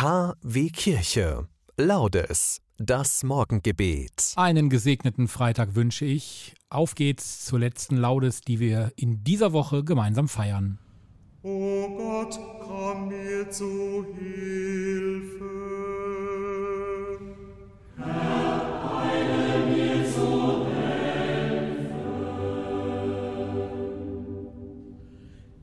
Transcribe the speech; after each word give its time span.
KW 0.00 0.70
Kirche. 0.70 1.48
Laudes. 1.76 2.60
Das 2.76 3.24
Morgengebet. 3.24 4.32
Einen 4.36 4.70
gesegneten 4.70 5.26
Freitag 5.26 5.74
wünsche 5.74 6.04
ich. 6.04 6.54
Auf 6.70 6.94
geht's 6.94 7.44
zur 7.44 7.58
letzten 7.58 7.96
Laudes, 7.96 8.40
die 8.40 8.60
wir 8.60 8.92
in 8.94 9.24
dieser 9.24 9.52
Woche 9.52 9.82
gemeinsam 9.82 10.28
feiern. 10.28 10.78
O 11.42 11.88
Gott, 11.96 12.38
komm 12.60 13.08
mir 13.08 13.50
zu 13.50 14.06
Hilfe. 14.16 15.48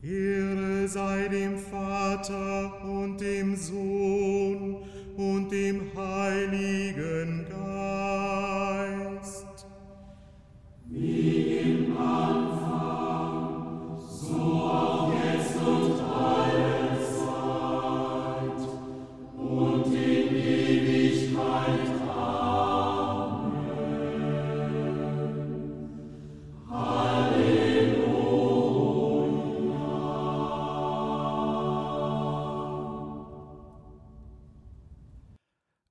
Ehre 0.03 0.87
sei 0.89 1.29
dem 1.29 1.57
Vater 1.57 2.83
und 2.83 3.21
dem 3.21 3.55
Sohn 3.55 3.84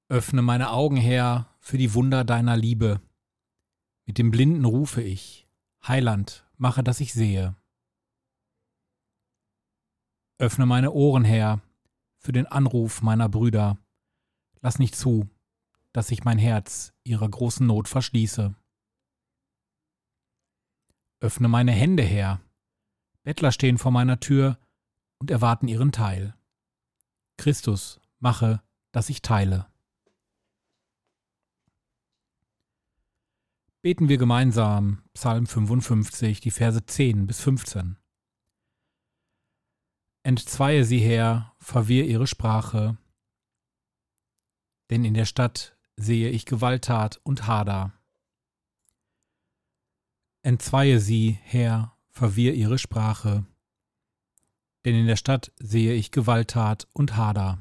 Öffne 0.08 0.42
meine 0.42 0.70
Augen 0.70 0.96
her 0.96 1.48
für 1.60 1.78
die 1.78 1.94
Wunder 1.94 2.24
deiner 2.24 2.56
Liebe. 2.56 3.00
Mit 4.06 4.18
dem 4.18 4.30
Blinden 4.30 4.66
rufe 4.66 5.02
ich, 5.02 5.48
Heiland, 5.86 6.46
mache, 6.58 6.84
dass 6.84 7.00
ich 7.00 7.14
sehe. 7.14 7.56
Öffne 10.38 10.66
meine 10.66 10.92
Ohren 10.92 11.24
her 11.24 11.62
für 12.18 12.32
den 12.32 12.46
Anruf 12.46 13.00
meiner 13.00 13.30
Brüder. 13.30 13.78
Lass 14.60 14.78
nicht 14.78 14.94
zu, 14.94 15.30
dass 15.92 16.10
ich 16.10 16.24
mein 16.24 16.38
Herz 16.38 16.92
ihrer 17.04 17.28
großen 17.28 17.66
Not 17.66 17.88
verschließe. 17.88 18.54
Öffne 21.20 21.48
meine 21.48 21.72
Hände 21.72 22.02
her. 22.02 22.42
Bettler 23.22 23.52
stehen 23.52 23.78
vor 23.78 23.90
meiner 23.90 24.20
Tür 24.20 24.58
und 25.18 25.30
erwarten 25.30 25.68
ihren 25.68 25.92
Teil. 25.92 26.34
Christus, 27.38 28.00
mache, 28.18 28.62
dass 28.92 29.08
ich 29.08 29.22
teile. 29.22 29.66
Beten 33.84 34.08
wir 34.08 34.16
gemeinsam 34.16 35.02
Psalm 35.12 35.46
55, 35.46 36.40
die 36.40 36.50
Verse 36.50 36.86
10 36.86 37.26
bis 37.26 37.42
15. 37.42 37.98
Entzweie 40.22 40.86
sie 40.86 41.00
her, 41.00 41.54
verwirr 41.58 42.06
ihre 42.06 42.26
Sprache, 42.26 42.96
denn 44.88 45.04
in 45.04 45.12
der 45.12 45.26
Stadt 45.26 45.76
sehe 45.96 46.30
ich 46.30 46.46
Gewalttat 46.46 47.20
und 47.24 47.46
Hader. 47.46 47.92
Entzweie 50.40 50.98
sie 50.98 51.38
her, 51.42 51.94
verwirr 52.08 52.54
ihre 52.54 52.78
Sprache, 52.78 53.44
denn 54.86 54.94
in 54.94 55.06
der 55.06 55.16
Stadt 55.16 55.52
sehe 55.58 55.92
ich 55.92 56.10
Gewalttat 56.10 56.88
und 56.94 57.18
Hader. 57.18 57.60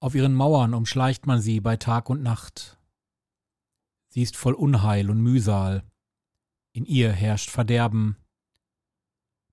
Auf 0.00 0.16
ihren 0.16 0.34
Mauern 0.34 0.74
umschleicht 0.74 1.28
man 1.28 1.40
sie 1.40 1.60
bei 1.60 1.76
Tag 1.76 2.10
und 2.10 2.20
Nacht. 2.20 2.77
Sie 4.08 4.22
ist 4.22 4.36
voll 4.36 4.54
Unheil 4.54 5.10
und 5.10 5.20
Mühsal. 5.20 5.84
In 6.72 6.84
ihr 6.84 7.12
herrscht 7.12 7.50
Verderben. 7.50 8.16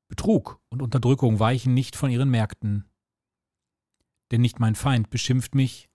Betrug 0.07 0.62
und 0.69 0.81
Unterdrückung 0.81 1.40
weichen 1.40 1.74
nicht 1.74 1.96
von 1.96 2.09
ihren 2.09 2.29
Märkten. 2.29 2.90
Denn 4.31 4.41
nicht 4.41 4.59
mein 4.59 4.75
Feind 4.75 5.09
beschimpft 5.09 5.56
mich, 5.56 5.90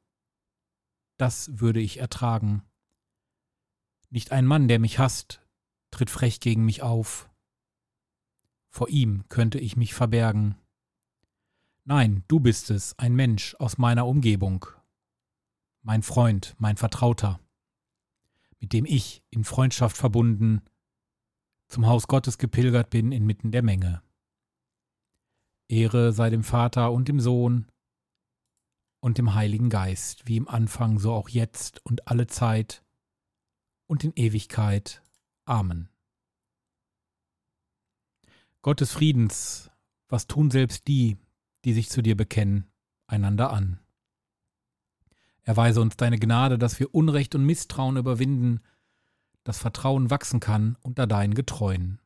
das 1.17 1.61
würde 1.61 1.81
ich 1.81 1.99
ertragen. 1.99 2.63
Nicht 4.09 4.33
ein 4.33 4.47
Mann, 4.47 4.69
der 4.69 4.79
mich 4.79 4.99
hasst, 4.99 5.43
tritt 5.91 6.11
frech 6.11 6.41
gegen 6.41 6.65
mich 6.65 6.83
auf. 6.83 7.31
Vor 8.69 8.89
ihm 8.89 9.25
könnte 9.29 9.59
ich 9.59 9.77
mich 9.77 9.95
verbergen. 9.95 10.57
Nein, 11.85 12.25
du 12.29 12.41
bist 12.41 12.71
es, 12.71 12.99
ein 12.99 13.15
Mensch 13.15 13.55
aus 13.57 13.79
meiner 13.79 14.07
Umgebung. 14.07 14.67
Mein 15.83 16.03
Freund, 16.03 16.55
mein 16.59 16.77
Vertrauter 16.77 17.41
mit 18.61 18.73
dem 18.73 18.85
ich 18.85 19.23
in 19.31 19.45
Freundschaft 19.45 19.97
verbunden 19.97 20.63
zum 21.69 21.87
Haus 21.87 22.09
Gottes 22.09 22.39
gepilgert 22.39 22.91
bin 22.91 23.13
inmitten 23.13 23.53
der 23.53 23.63
Menge. 23.63 24.03
Ehre 25.69 26.13
sei 26.13 26.31
dem 26.31 26.43
Vater 26.43 26.93
und 26.93 27.09
dem 27.09 27.21
Sohn 27.21 27.71
und 29.01 29.19
dem 29.19 29.35
Heiligen 29.35 29.71
Geist, 29.71 30.27
wie 30.27 30.37
im 30.37 30.49
Anfang, 30.49 30.99
so 30.99 31.13
auch 31.13 31.29
jetzt 31.29 31.85
und 31.87 32.09
alle 32.09 32.27
Zeit 32.27 32.85
und 33.87 34.05
in 34.05 34.13
Ewigkeit. 34.15 35.03
Amen. 35.47 35.89
Gott 38.63 38.81
des 38.81 38.93
Friedens, 38.93 39.71
was 40.09 40.27
tun 40.27 40.51
selbst 40.51 40.87
die, 40.87 41.17
die 41.65 41.73
sich 41.73 41.89
zu 41.89 42.03
dir 42.03 42.17
bekennen, 42.17 42.71
einander 43.07 43.51
an. 43.51 43.81
Erweise 45.51 45.81
uns 45.81 45.97
deine 45.97 46.17
Gnade, 46.17 46.59
dass 46.59 46.79
wir 46.79 46.95
Unrecht 46.95 47.35
und 47.35 47.45
Misstrauen 47.45 47.97
überwinden, 47.97 48.61
dass 49.43 49.59
Vertrauen 49.59 50.09
wachsen 50.09 50.39
kann 50.39 50.77
unter 50.81 51.09
deinen 51.09 51.35
Getreuen. 51.35 52.01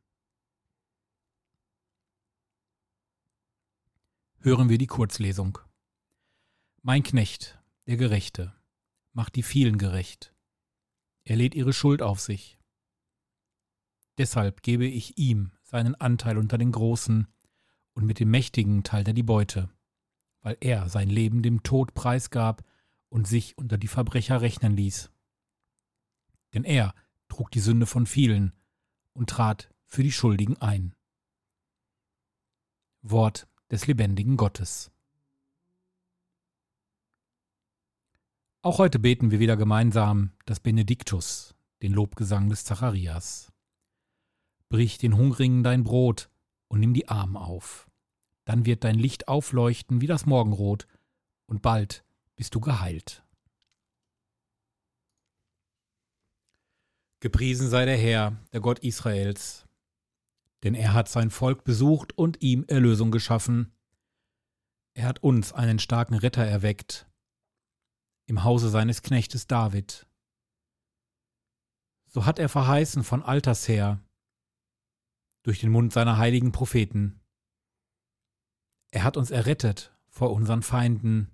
Hören 4.39 4.71
wir 4.71 4.79
die 4.79 4.87
Kurzlesung. 4.87 5.59
Mein 6.81 7.03
Knecht, 7.03 7.63
der 7.87 7.99
Gerechte, 7.99 8.55
macht 9.13 9.35
die 9.35 9.43
vielen 9.43 9.77
gerecht. 9.77 10.33
Er 11.25 11.37
lädt 11.37 11.55
ihre 11.55 11.75
Schuld 11.75 12.01
auf 12.01 12.21
sich. 12.21 12.59
Deshalb 14.17 14.63
gebe 14.63 14.87
ich 14.87 15.19
ihm 15.19 15.53
seinen 15.65 15.95
Anteil 15.97 16.39
unter 16.39 16.57
den 16.57 16.73
Großen, 16.73 17.27
und 17.93 18.07
mit 18.07 18.21
dem 18.21 18.31
Mächtigen 18.31 18.85
teilt 18.85 19.09
er 19.09 19.13
die 19.13 19.23
Beute, 19.23 19.69
weil 20.41 20.57
er 20.63 20.89
sein 20.89 21.11
Leben 21.11 21.43
dem 21.43 21.63
Tod 21.63 21.93
preisgab 21.93 22.65
und 23.15 23.29
sich 23.29 23.57
unter 23.57 23.79
die 23.79 23.87
Verbrecher 23.87 24.41
rechnen 24.41 24.77
ließ. 24.77 25.13
Denn 26.53 26.65
er 26.65 26.97
trug 27.29 27.49
die 27.53 27.61
Sünde 27.61 27.87
von 27.87 28.07
vielen 28.07 28.53
und 29.13 29.31
trat 29.31 29.73
für 29.87 30.03
die 30.03 30.11
Schuldigen 30.11 30.61
ein. 30.61 30.97
Wort 33.03 33.47
des 33.71 33.87
lebendigen 33.87 34.37
Gottes. 34.37 34.91
Auch 38.63 38.79
heute 38.79 38.99
beten 38.99 39.31
wir 39.31 39.39
wieder 39.39 39.57
gemeinsam 39.57 40.33
das 40.45 40.59
Benediktus, 40.59 41.55
den 41.83 41.93
Lobgesang 41.93 42.49
des 42.49 42.65
Zacharias. 42.65 43.53
Brich 44.69 44.99
den 44.99 45.17
Hungrigen 45.17 45.63
dein 45.63 45.85
Brot 45.85 46.31
und 46.67 46.81
nimm 46.81 46.95
die 46.95 47.09
Armen 47.09 47.37
auf. 47.37 47.89
Dann 48.45 48.67
wird 48.67 48.83
dein 48.83 48.99
Licht 48.99 49.29
aufleuchten 49.29 50.01
wie 50.01 50.09
das 50.09 50.27
Morgenrot, 50.27 50.89
und 51.47 51.63
bald 51.63 52.04
bist 52.37 52.55
du 52.55 52.61
geheilt. 52.61 53.25
Gepriesen 57.21 57.71
sei 57.71 57.87
der 57.87 57.97
Herr, 57.97 58.37
der 58.53 58.61
Gott 58.61 58.81
Israels, 58.81 59.67
denn 60.63 60.75
er 60.75 60.93
hat 60.93 61.09
sein 61.09 61.31
Volk 61.31 61.65
besucht 61.65 62.17
und 62.19 62.43
ihm 62.43 62.65
Erlösung 62.69 63.11
geschaffen. 63.11 63.73
Er 64.93 65.07
hat 65.07 65.23
uns 65.23 65.53
einen 65.53 65.79
starken 65.79 66.15
Retter 66.15 66.45
erweckt, 66.45 67.09
im 68.27 68.45
Hause 68.45 68.69
seines 68.69 69.03
Knechtes 69.03 69.47
David. 69.47 70.07
So 72.07 72.27
hat 72.27 72.39
er 72.39 72.49
verheißen 72.49 73.05
von 73.05 73.23
alters 73.23 73.67
her, 73.69 74.01
durch 75.43 75.61
den 75.61 75.71
Mund 75.71 75.93
seiner 75.93 76.19
heiligen 76.19 76.53
Propheten. 76.53 77.21
Er 78.91 79.03
hat 79.03 79.17
uns 79.17 79.31
errettet 79.31 79.95
vor 80.09 80.31
unseren 80.33 80.63
Feinden 80.63 81.34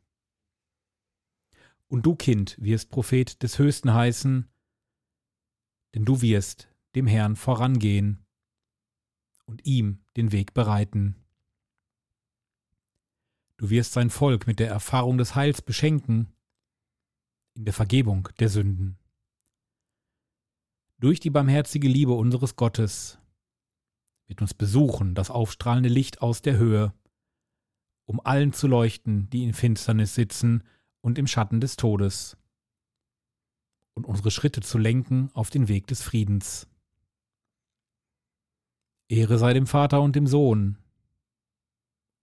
Und 1.91 2.05
du, 2.05 2.15
Kind, 2.15 2.55
wirst 2.57 2.89
Prophet 2.89 3.43
des 3.43 3.59
Höchsten 3.59 3.93
heißen, 3.93 4.49
denn 5.93 6.05
du 6.05 6.21
wirst 6.21 6.69
dem 6.95 7.05
Herrn 7.05 7.35
vorangehen 7.35 8.25
und 9.43 9.65
ihm 9.65 9.99
den 10.15 10.31
Weg 10.31 10.53
bereiten. 10.53 11.17
Du 13.57 13.69
wirst 13.69 13.91
sein 13.91 14.09
Volk 14.09 14.47
mit 14.47 14.59
der 14.59 14.69
Erfahrung 14.69 15.17
des 15.17 15.35
Heils 15.35 15.61
beschenken, 15.61 16.33
in 17.55 17.65
der 17.65 17.73
Vergebung 17.73 18.29
der 18.39 18.47
Sünden. 18.47 18.97
Durch 20.97 21.19
die 21.19 21.29
barmherzige 21.29 21.89
Liebe 21.89 22.13
unseres 22.13 22.55
Gottes 22.55 23.19
wird 24.27 24.41
uns 24.41 24.53
besuchen 24.53 25.13
das 25.13 25.29
aufstrahlende 25.29 25.89
Licht 25.89 26.21
aus 26.21 26.41
der 26.41 26.55
Höhe, 26.55 26.93
um 28.05 28.21
allen 28.23 28.53
zu 28.53 28.67
leuchten, 28.67 29.29
die 29.29 29.43
in 29.43 29.53
Finsternis 29.53 30.15
sitzen 30.15 30.63
und 31.01 31.17
im 31.17 31.27
Schatten 31.27 31.59
des 31.59 31.75
Todes, 31.75 32.37
und 33.93 34.05
unsere 34.05 34.31
Schritte 34.31 34.61
zu 34.61 34.77
lenken 34.77 35.29
auf 35.33 35.49
den 35.49 35.67
Weg 35.67 35.87
des 35.87 36.01
Friedens. 36.01 36.67
Ehre 39.09 39.37
sei 39.37 39.53
dem 39.53 39.67
Vater 39.67 40.01
und 40.01 40.15
dem 40.15 40.27
Sohn 40.27 40.77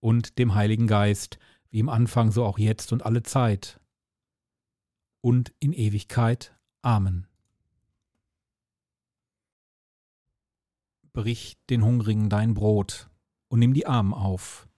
und 0.01 0.39
dem 0.39 0.55
Heiligen 0.55 0.87
Geist, 0.87 1.39
wie 1.71 1.81
im 1.81 1.89
Anfang 1.89 2.33
so 2.33 2.45
auch 2.45 2.59
jetzt 2.59 2.93
und 2.93 3.05
alle 3.05 3.23
Zeit 3.23 3.81
und 5.21 5.53
in 5.61 5.73
Ewigkeit. 5.73 6.57
Amen. 6.81 7.27
Brich 11.13 11.59
den 11.69 11.85
Hungrigen 11.85 12.31
dein 12.31 12.55
Brot 12.55 13.11
und 13.49 13.59
nimm 13.59 13.75
die 13.75 13.87
Armen 13.87 14.15
auf, 14.15 14.69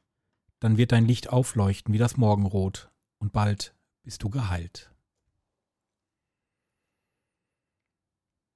dann 0.58 0.76
wird 0.78 0.92
dein 0.92 1.04
Licht 1.04 1.28
aufleuchten 1.30 1.94
wie 1.94 1.98
das 1.98 2.16
Morgenrot, 2.16 2.90
und 3.18 3.32
bald 3.32 3.74
bist 4.10 4.24
du 4.24 4.28
geheilt. 4.28 4.92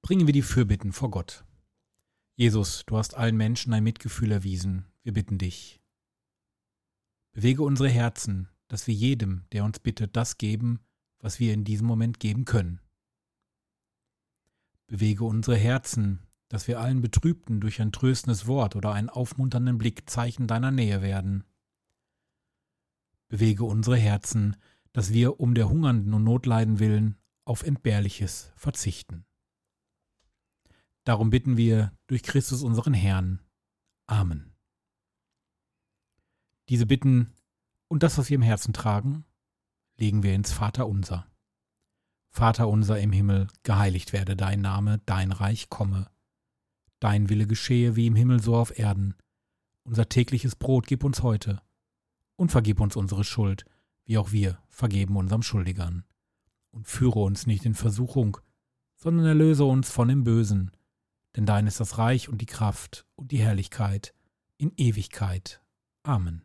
Bringen 0.01 0.27
wir 0.27 0.33
die 0.33 0.41
Fürbitten 0.41 0.91
vor 0.91 1.09
Gott. 1.09 1.45
Jesus, 2.35 2.83
du 2.85 2.97
hast 2.97 3.15
allen 3.15 3.37
Menschen 3.37 3.73
ein 3.73 3.85
Mitgefühl 3.85 4.33
erwiesen. 4.33 4.83
Wir 5.03 5.13
bitten 5.13 5.37
dich. 5.37 5.79
Bewege 7.31 7.63
unsere 7.63 7.87
Herzen, 7.87 8.49
dass 8.67 8.85
wir 8.85 8.93
jedem, 8.93 9.45
der 9.53 9.63
uns 9.63 9.79
bittet, 9.79 10.17
das 10.17 10.37
geben, 10.37 10.81
was 11.19 11.39
wir 11.39 11.53
in 11.53 11.63
diesem 11.63 11.87
Moment 11.87 12.19
geben 12.19 12.43
können. 12.43 12.81
Bewege 14.87 15.23
unsere 15.23 15.55
Herzen, 15.55 16.27
dass 16.49 16.67
wir 16.67 16.81
allen 16.81 16.99
Betrübten 16.99 17.61
durch 17.61 17.79
ein 17.79 17.93
tröstendes 17.93 18.45
Wort 18.45 18.75
oder 18.75 18.91
einen 18.91 19.07
aufmunternden 19.07 19.77
Blick 19.77 20.09
Zeichen 20.09 20.47
deiner 20.47 20.71
Nähe 20.71 21.01
werden. 21.01 21.45
Bewege 23.29 23.63
unsere 23.63 23.95
Herzen, 23.95 24.57
dass 24.95 25.11
wir 25.11 25.41
um 25.41 25.55
der 25.55 25.67
Hungernden 25.67 26.13
und 26.13 26.23
Notleiden 26.23 26.79
willen 26.79 27.17
auf 27.43 27.63
Entbehrliches 27.63 28.53
verzichten. 28.55 29.25
Darum 31.03 31.29
bitten 31.29 31.57
wir 31.57 31.91
durch 32.07 32.23
Christus 32.23 32.63
unseren 32.63 32.93
Herrn. 32.93 33.41
Amen. 34.07 34.53
Diese 36.69 36.85
Bitten 36.85 37.33
und 37.89 38.03
das, 38.03 38.17
was 38.17 38.29
wir 38.29 38.35
im 38.35 38.41
Herzen 38.41 38.71
tragen, 38.71 39.25
legen 39.97 40.23
wir 40.23 40.33
ins 40.33 40.53
Vaterunser. 40.53 41.27
Vater 42.29 42.69
unser 42.69 42.97
im 42.97 43.11
Himmel, 43.11 43.47
geheiligt 43.63 44.13
werde 44.13 44.37
dein 44.37 44.61
Name, 44.61 45.01
dein 45.05 45.33
Reich 45.33 45.67
komme. 45.69 46.09
Dein 47.01 47.27
Wille 47.27 47.47
geschehe 47.47 47.97
wie 47.97 48.07
im 48.07 48.15
Himmel 48.15 48.41
so 48.41 48.55
auf 48.55 48.79
Erden. 48.79 49.15
Unser 49.83 50.07
tägliches 50.07 50.55
Brot 50.55 50.87
gib 50.87 51.03
uns 51.03 51.21
heute. 51.21 51.61
Und 52.37 52.53
vergib 52.53 52.79
uns 52.79 52.95
unsere 52.95 53.25
Schuld, 53.25 53.65
wie 54.05 54.17
auch 54.17 54.31
wir 54.31 54.57
vergeben 54.69 55.17
unserem 55.17 55.41
Schuldigern. 55.41 56.03
Und 56.71 56.87
führe 56.87 57.19
uns 57.19 57.47
nicht 57.47 57.65
in 57.65 57.73
Versuchung, 57.73 58.37
sondern 58.95 59.25
erlöse 59.25 59.63
uns 59.63 59.89
von 59.89 60.07
dem 60.07 60.23
Bösen 60.23 60.71
denn 61.35 61.45
dein 61.45 61.67
ist 61.67 61.79
das 61.79 61.97
Reich 61.97 62.29
und 62.29 62.39
die 62.39 62.45
Kraft 62.45 63.05
und 63.15 63.31
die 63.31 63.39
Herrlichkeit 63.39 64.13
in 64.57 64.71
Ewigkeit. 64.77 65.61
Amen. 66.03 66.43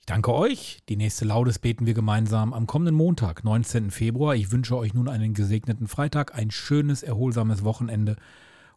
Ich 0.00 0.06
danke 0.06 0.34
euch. 0.34 0.82
Die 0.88 0.96
nächste 0.96 1.24
Laudes 1.24 1.58
beten 1.58 1.86
wir 1.86 1.94
gemeinsam 1.94 2.52
am 2.52 2.66
kommenden 2.66 2.94
Montag, 2.94 3.44
19. 3.44 3.90
Februar. 3.90 4.34
Ich 4.34 4.50
wünsche 4.50 4.76
euch 4.76 4.92
nun 4.92 5.08
einen 5.08 5.34
gesegneten 5.34 5.86
Freitag, 5.86 6.34
ein 6.34 6.50
schönes, 6.50 7.02
erholsames 7.02 7.64
Wochenende. 7.64 8.16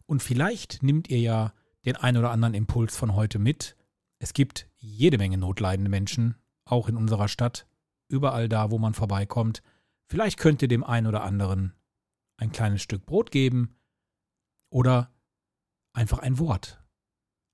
Und 0.06 0.22
vielleicht 0.22 0.82
nimmt 0.82 1.10
ihr 1.10 1.20
ja 1.20 1.52
den 1.88 1.96
ein 1.96 2.18
oder 2.18 2.30
anderen 2.30 2.52
Impuls 2.52 2.94
von 2.94 3.14
heute 3.14 3.38
mit. 3.38 3.74
Es 4.18 4.34
gibt 4.34 4.68
jede 4.76 5.16
Menge 5.16 5.38
notleidende 5.38 5.90
Menschen, 5.90 6.34
auch 6.66 6.86
in 6.86 6.98
unserer 6.98 7.28
Stadt, 7.28 7.66
überall 8.08 8.46
da, 8.46 8.70
wo 8.70 8.78
man 8.78 8.92
vorbeikommt. 8.92 9.62
Vielleicht 10.06 10.38
könnt 10.38 10.60
ihr 10.60 10.68
dem 10.68 10.84
einen 10.84 11.06
oder 11.06 11.22
anderen 11.22 11.72
ein 12.36 12.52
kleines 12.52 12.82
Stück 12.82 13.06
Brot 13.06 13.30
geben 13.30 13.74
oder 14.68 15.10
einfach 15.94 16.18
ein 16.18 16.38
Wort, 16.38 16.84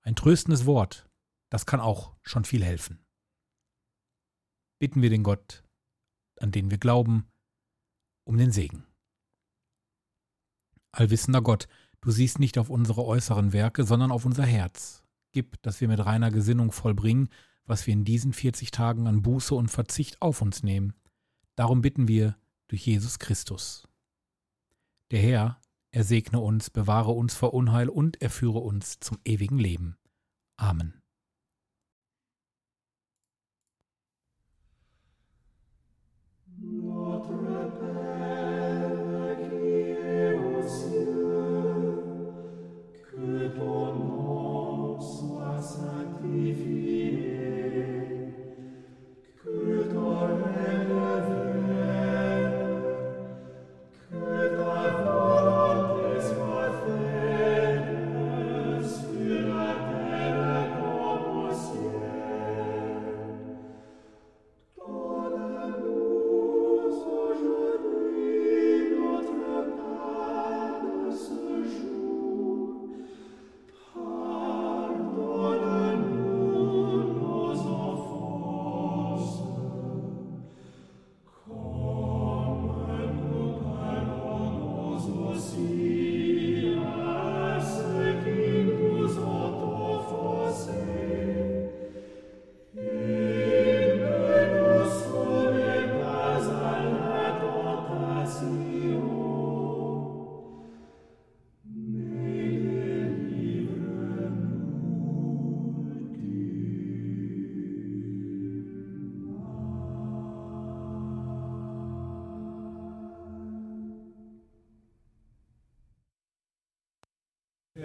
ein 0.01 0.17
tröstendes 0.17 0.67
Wort. 0.67 1.09
Das 1.49 1.65
kann 1.65 1.79
auch 1.79 2.17
schon 2.23 2.45
viel 2.45 2.65
helfen. 2.65 3.07
Bitten 4.81 5.01
wir 5.01 5.11
den 5.11 5.23
Gott, 5.23 5.63
an 6.41 6.51
den 6.51 6.73
wir 6.73 6.79
glauben, 6.79 7.31
um 8.25 8.37
den 8.37 8.51
Segen. 8.51 8.85
Allwissender 10.91 11.41
Gott, 11.41 11.69
du 12.05 12.11
siehst 12.11 12.39
nicht 12.39 12.59
auf 12.59 12.71
unsere 12.71 13.05
äußeren 13.05 13.53
Werke, 13.53 13.85
sondern 13.85 14.13
auf 14.13 14.25
unser 14.27 14.45
Herz. 14.45 15.03
Gib, 15.33 15.61
dass 15.63 15.81
wir 15.81 15.89
mit 15.89 16.05
reiner 16.05 16.31
Gesinnung 16.31 16.71
vollbringen, 16.71 17.29
was 17.67 17.87
wir 17.87 17.95
in 17.95 18.05
diesen 18.05 18.33
40 18.33 18.71
Tagen 18.71 19.07
an 19.07 19.23
Buße 19.23 19.55
und 19.55 19.69
Verzicht 19.69 20.21
auf 20.21 20.43
uns 20.43 20.63
nehmen. 20.63 20.93
Darum 21.57 21.81
bitten 21.81 22.07
wir 22.07 22.37
durch 22.69 22.87
Jesus 22.87 23.19
Christus. 23.19 23.89
Der 25.11 25.21
Herr, 25.21 25.61
er 25.91 26.05
segne 26.05 26.41
uns, 26.41 26.71
bewahre 26.71 27.13
uns 27.13 27.35
vor 27.35 27.55
Unheil 27.55 27.89
und 27.89 28.21
er 28.21 28.31
führe 28.31 28.59
uns 28.59 29.01
zum 29.01 29.19
ewigen 29.25 29.59
Leben. 29.59 29.97
Amen. 30.57 31.04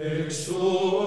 Exo 0.00 0.99